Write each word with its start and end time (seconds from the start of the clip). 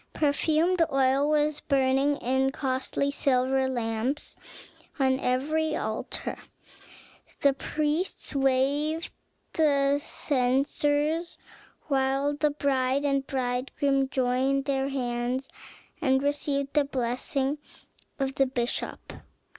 Perfumed 0.13 0.81
oil 0.91 1.29
was 1.29 1.59
burning 1.61 2.15
in 2.17 2.51
costly 2.51 3.11
silver 3.11 3.69
lamps 3.69 4.35
on 4.97 5.19
every 5.19 5.75
altar. 5.75 6.39
The 7.41 7.53
priests 7.53 8.33
waved 8.33 9.11
the 9.53 9.99
censers, 10.01 11.37
while 11.87 12.35
the 12.35 12.49
bride 12.49 13.05
and 13.05 13.27
bridegroom 13.27 14.09
joined 14.09 14.65
their 14.65 14.89
hands 14.89 15.47
and 16.01 16.23
received 16.23 16.73
the 16.73 16.83
blessing 16.85 17.59
of 18.17 18.33
the 18.33 18.47
bishop. 18.47 19.13